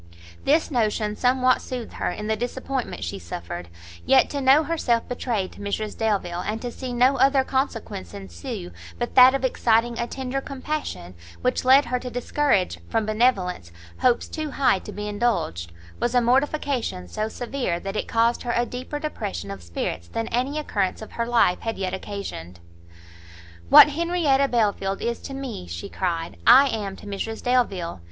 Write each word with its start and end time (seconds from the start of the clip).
This 0.45 0.71
notion 0.71 1.15
somewhat 1.15 1.61
soothed 1.61 1.93
her 1.93 2.09
in 2.09 2.25
the 2.25 2.35
disappointment 2.35 3.03
she 3.03 3.19
suffered; 3.19 3.67
yet 4.03 4.31
to 4.31 4.41
know 4.41 4.63
herself 4.63 5.07
betrayed 5.07 5.51
to 5.51 5.59
Mrs 5.61 5.95
Delvile, 5.95 6.41
and 6.41 6.59
to 6.63 6.71
see 6.71 6.91
no 6.91 7.17
other 7.17 7.43
consequence 7.43 8.11
ensue 8.15 8.71
but 8.97 9.13
that 9.13 9.35
of 9.35 9.45
exciting 9.45 9.99
a 9.99 10.07
tender 10.07 10.41
compassion, 10.41 11.13
which 11.43 11.63
led 11.63 11.85
her 11.85 11.99
to 11.99 12.09
discourage, 12.09 12.79
from 12.89 13.05
benevolence, 13.05 13.71
hopes 13.99 14.27
too 14.27 14.49
high 14.49 14.79
to 14.79 14.91
be 14.91 15.07
indulged, 15.07 15.71
was 15.99 16.15
a 16.15 16.19
mortification 16.19 17.07
so 17.07 17.29
severe, 17.29 17.79
that 17.79 17.95
it 17.95 18.07
caused 18.07 18.41
her 18.41 18.53
a 18.55 18.65
deeper 18.65 18.97
depression 18.97 19.51
of 19.51 19.61
spirits 19.61 20.07
than 20.07 20.27
any 20.29 20.57
occurrence 20.57 21.03
of 21.03 21.11
her 21.11 21.27
life 21.27 21.59
had 21.59 21.77
yet 21.77 21.93
occasioned. 21.93 22.59
"What 23.69 23.89
Henrietta 23.89 24.47
Belfield 24.47 24.99
is 24.99 25.19
to 25.19 25.35
me," 25.35 25.67
she 25.67 25.89
cried, 25.89 26.37
"I 26.47 26.69
am 26.69 26.95
to 26.95 27.05
Mrs 27.05 27.43
Delvile! 27.43 27.99